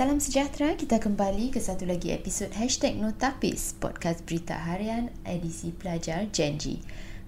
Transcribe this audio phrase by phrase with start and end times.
[0.00, 6.24] Salam sejahtera, kita kembali ke satu lagi episod Hashtag Notapis, podcast berita harian edisi pelajar
[6.32, 6.80] Genji.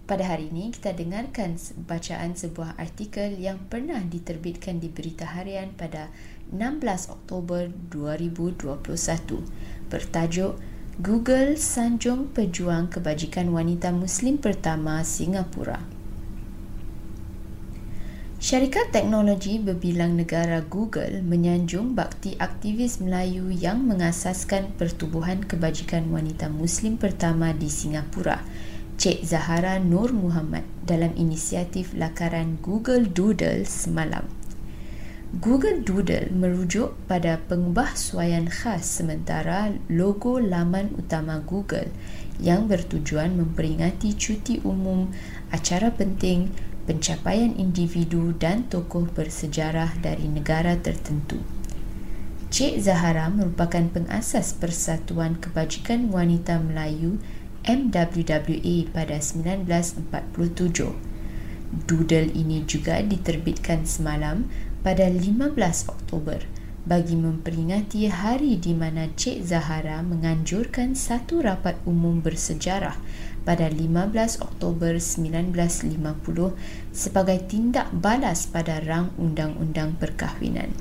[0.09, 6.09] Pada hari ini, kita dengarkan bacaan sebuah artikel yang pernah diterbitkan di berita harian pada
[6.49, 8.81] 16 Oktober 2021
[9.93, 10.57] bertajuk
[10.97, 15.92] Google Sanjung Pejuang Kebajikan Wanita Muslim Pertama Singapura.
[18.43, 26.99] Syarikat teknologi berbilang negara Google menyanjung bakti aktivis Melayu yang mengasaskan Pertubuhan Kebajikan Wanita Muslim
[26.99, 28.43] pertama di Singapura,
[28.99, 34.27] Cik Zahara Nur Muhammad dalam inisiatif lakaran Google Doodle semalam.
[35.39, 41.95] Google Doodle merujuk pada pengubah suaian khas sementara logo laman utama Google
[42.43, 45.15] yang bertujuan memperingati cuti umum,
[45.55, 46.51] acara penting,
[46.85, 51.39] pencapaian individu dan tokoh bersejarah dari negara tertentu.
[52.53, 57.17] Cik Zahara merupakan pengasas Persatuan Kebajikan Wanita Melayu
[57.65, 60.13] MWWA pada 1947.
[61.89, 64.45] Doodle ini juga diterbitkan semalam
[64.85, 65.57] pada 15
[65.89, 72.99] Oktober bagi memperingati hari di mana Cik Zahara menganjurkan satu rapat umum bersejarah
[73.47, 75.95] pada 15 Oktober 1950
[76.91, 80.75] sebagai tindak balas pada rang undang-undang perkahwinan.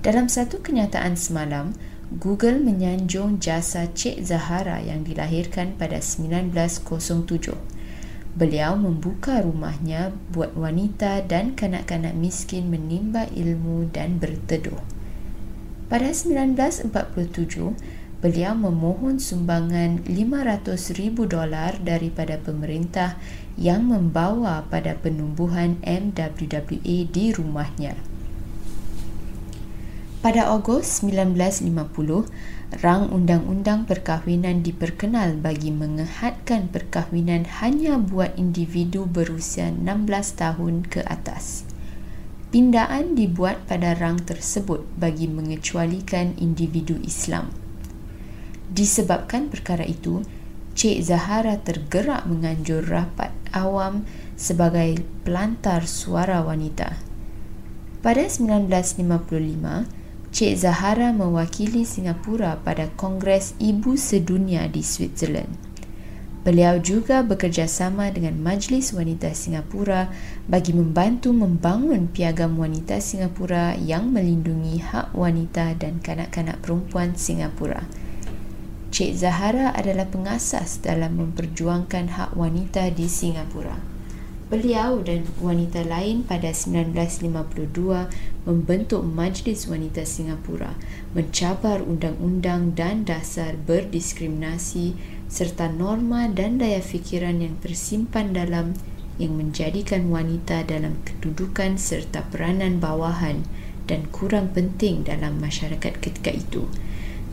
[0.00, 1.76] Dalam satu kenyataan semalam,
[2.10, 7.79] Google menyanjung jasa Cik Zahara yang dilahirkan pada 1907.
[8.30, 14.78] Beliau membuka rumahnya buat wanita dan kanak-kanak miskin menimba ilmu dan berteduh.
[15.90, 16.94] Pada 1947,
[18.22, 23.18] beliau memohon sumbangan 500 ribu dolar daripada pemerintah
[23.58, 28.09] yang membawa pada penumbuhan MWWA di rumahnya.
[30.20, 32.28] Pada Ogos 1950,
[32.84, 41.64] rang undang-undang perkahwinan diperkenal bagi mengehadkan perkahwinan hanya buat individu berusia 16 tahun ke atas.
[42.52, 47.48] Pindaan dibuat pada rang tersebut bagi mengecualikan individu Islam.
[48.68, 50.20] Disebabkan perkara itu,
[50.76, 54.04] Cik Zahara tergerak menganjur rapat awam
[54.36, 57.00] sebagai pelantar suara wanita.
[58.04, 59.99] Pada 1955,
[60.30, 65.50] Cik Zahara mewakili Singapura pada Kongres Ibu Sedunia di Switzerland.
[66.46, 70.06] Beliau juga bekerjasama dengan Majlis Wanita Singapura
[70.46, 77.82] bagi membantu membangun piagam wanita Singapura yang melindungi hak wanita dan kanak-kanak perempuan Singapura.
[78.94, 83.89] Cik Zahara adalah pengasas dalam memperjuangkan hak wanita di Singapura.
[84.50, 87.70] Beliau dan wanita lain pada 1952
[88.42, 90.74] membentuk Majlis Wanita Singapura,
[91.14, 94.98] mencabar undang-undang dan dasar berdiskriminasi
[95.30, 98.74] serta norma dan daya fikiran yang tersimpan dalam
[99.22, 103.46] yang menjadikan wanita dalam kedudukan serta peranan bawahan
[103.86, 106.66] dan kurang penting dalam masyarakat ketika itu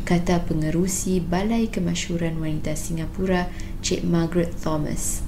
[0.05, 3.51] kata pengerusi Balai Kemasyuran Wanita Singapura
[3.83, 5.26] Cik Margaret Thomas.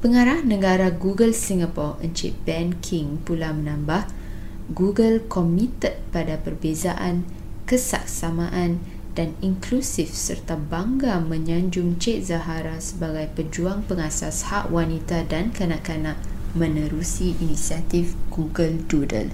[0.00, 4.08] Pengarah negara Google Singapore Encik Ben King pula menambah
[4.72, 7.28] Google committed pada perbezaan,
[7.68, 8.80] kesaksamaan
[9.12, 16.16] dan inklusif serta bangga menyanjung Cik Zahara sebagai pejuang pengasas hak wanita dan kanak-kanak
[16.56, 19.28] menerusi inisiatif Google Doodle.